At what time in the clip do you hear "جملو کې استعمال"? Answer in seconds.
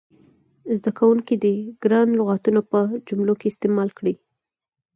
3.07-3.89